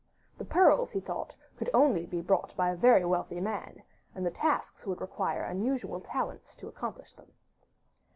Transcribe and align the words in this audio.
The 0.39 0.45
pearls, 0.45 0.89
he 0.91 0.99
thought, 0.99 1.35
could 1.57 1.69
only 1.75 2.07
be 2.07 2.21
brought 2.21 2.57
by 2.57 2.71
a 2.71 2.75
very 2.75 3.05
wealthy 3.05 3.39
man, 3.39 3.83
and 4.15 4.25
the 4.25 4.31
tasks 4.31 4.87
would 4.87 4.99
require 4.99 5.43
unusual 5.43 5.99
talents 6.01 6.55
to 6.55 6.67
accomplish 6.67 7.13
them. 7.13 7.31